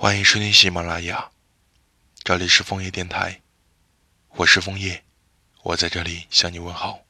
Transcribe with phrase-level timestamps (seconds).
[0.00, 1.28] 欢迎收听喜马拉雅，
[2.22, 3.40] 这里是枫叶电台，
[4.36, 5.02] 我是枫叶，
[5.64, 7.00] 我在这里向你问好。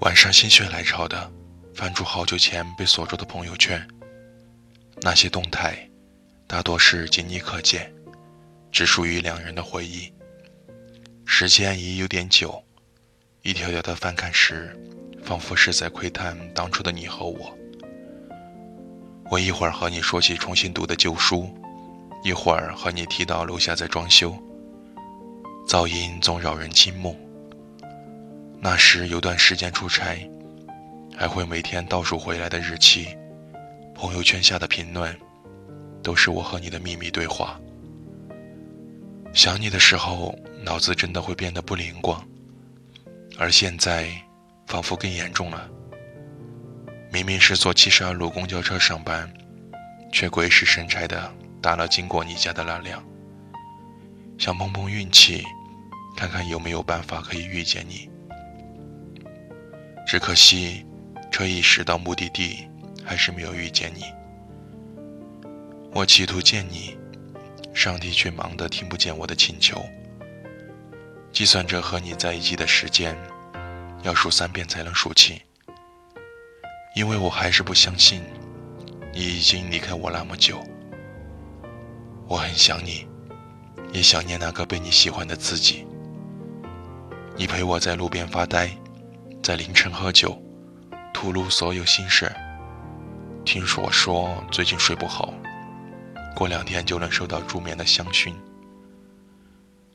[0.00, 1.32] 晚上心血来潮的
[1.72, 3.88] 翻出好久前被锁住的朋友圈。
[5.04, 5.76] 那些动态，
[6.46, 7.92] 大多是仅你可见，
[8.72, 10.10] 只属于两人的回忆。
[11.26, 12.64] 时间已有点久，
[13.42, 14.74] 一条条的翻看时，
[15.22, 17.54] 仿佛是在窥探当初的你和我。
[19.30, 21.54] 我一会儿和你说起重新读的旧书，
[22.22, 24.34] 一会儿和你提到楼下在装修，
[25.68, 27.14] 噪音总扰人倾慕。
[28.58, 30.26] 那时有段时间出差，
[31.14, 33.14] 还会每天倒数回来的日期。
[34.04, 35.18] 朋友圈下的评论，
[36.02, 37.58] 都是我和你的秘密对话。
[39.32, 42.22] 想你的时候，脑子真的会变得不灵光，
[43.38, 44.10] 而现在，
[44.66, 45.70] 仿佛更严重了。
[47.10, 49.32] 明明是坐七十二路公交车上班，
[50.12, 53.02] 却鬼使神差的打了经过你家的那辆。
[54.36, 55.42] 想碰碰运气，
[56.14, 58.10] 看看有没有办法可以遇见你。
[60.06, 60.84] 只可惜，
[61.32, 62.68] 车一驶到目的地。
[63.04, 64.04] 还是没有遇见你，
[65.92, 66.96] 我企图见你，
[67.74, 69.84] 上帝却忙得听不见我的请求。
[71.30, 73.16] 计算着和你在一起的时间，
[74.02, 75.38] 要数三遍才能数清，
[76.94, 78.22] 因为我还是不相信
[79.12, 80.64] 你已经离开我那么久。
[82.26, 83.06] 我很想你，
[83.92, 85.86] 也想念那个被你喜欢的自己。
[87.36, 88.70] 你陪我在路边发呆，
[89.42, 90.40] 在凌晨喝酒，
[91.12, 92.32] 吐露所有心事。
[93.44, 95.32] 听说说最近睡不好，
[96.34, 98.32] 过两天就能收到助眠的香薰。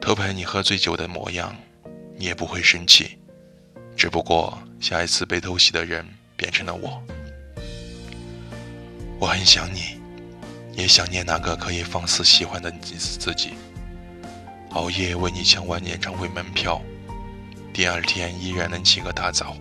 [0.00, 1.54] 偷拍你喝醉酒的模样，
[2.16, 3.18] 你也不会生气，
[3.96, 6.06] 只不过下一次被偷袭的人
[6.36, 7.02] 变成了我。
[9.18, 10.00] 我很想你，
[10.74, 13.54] 也想念那个可以放肆喜欢的你自己。
[14.70, 16.80] 熬夜为你抢完演唱会门票，
[17.74, 19.56] 第二天依然能起个大早，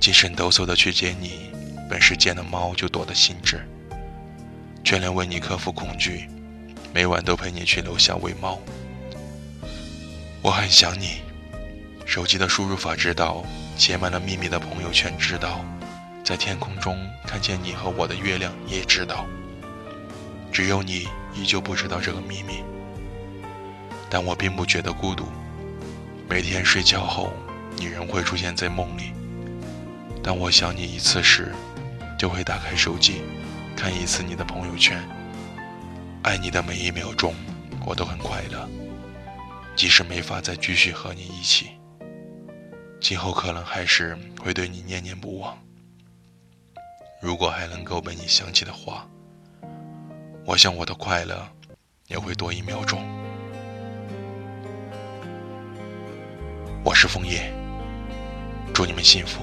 [0.00, 1.50] 精神抖擞的去接你。
[1.92, 3.68] 本是见了猫就躲的性质，
[4.82, 6.26] 却能为你克服恐惧，
[6.90, 8.58] 每晚都陪你去楼下喂猫。
[10.40, 11.20] 我很想你，
[12.06, 13.44] 手机的输入法知道，
[13.76, 15.62] 写满了秘密的朋友圈知道，
[16.24, 19.26] 在天空中看见你和我的月亮也知道。
[20.50, 22.64] 只有你依旧不知道这个秘密，
[24.08, 25.26] 但我并不觉得孤独。
[26.26, 27.34] 每天睡觉后，
[27.76, 29.12] 你仍会出现在梦里。
[30.22, 31.52] 当我想你一次时，
[32.22, 33.20] 就会打开手机，
[33.76, 34.96] 看一次你的朋友圈。
[36.22, 37.34] 爱你的每一秒钟，
[37.84, 38.68] 我都很快乐。
[39.74, 41.70] 即使没法再继续和你一起，
[43.00, 45.58] 今后可能还是会对你念念不忘。
[47.20, 49.04] 如果还能够被你想起的话，
[50.46, 51.44] 我想我的快乐
[52.06, 53.04] 也会多一秒钟。
[56.84, 57.52] 我是枫叶，
[58.72, 59.42] 祝你们幸福，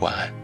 [0.00, 0.43] 晚安。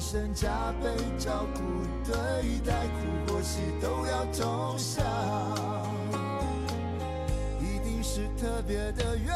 [0.00, 0.88] 一生加倍
[1.18, 1.60] 照顾
[2.10, 2.14] 对
[2.60, 5.04] 待，苦或喜都要同享，
[7.60, 9.30] 一定是特别的缘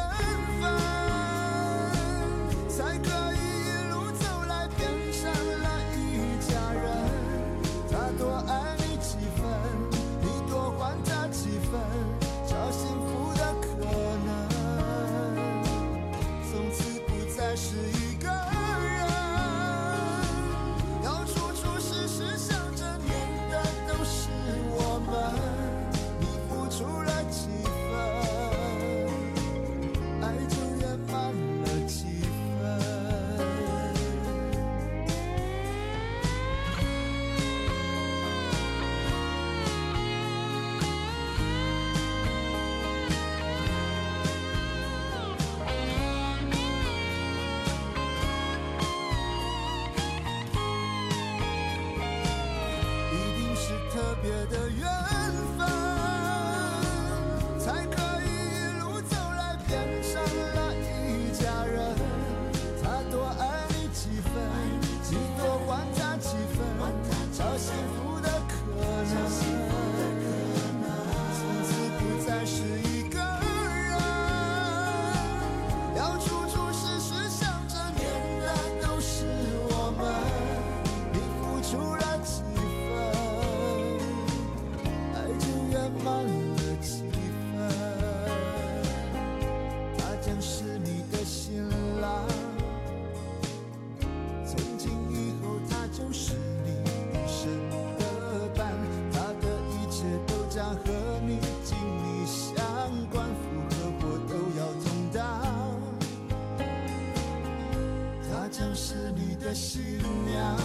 [108.56, 110.56] 将是你的新娘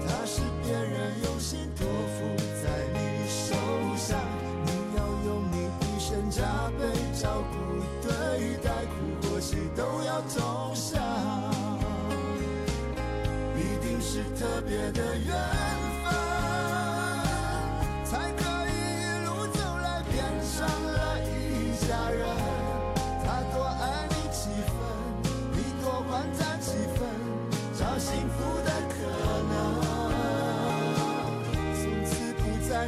[0.00, 3.54] 她是别人用心托付在你手
[3.94, 4.18] 上
[4.64, 10.98] 你要用你一生加倍照顾对待苦或喜都要同享
[13.54, 15.85] 一定是特别的缘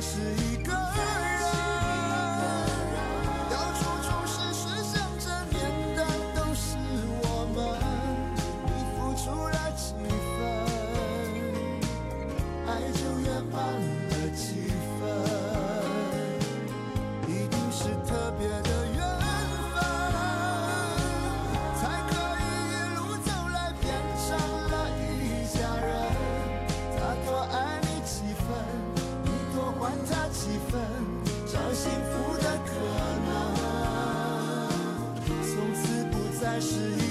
[0.00, 0.47] 是一
[36.60, 37.07] 是一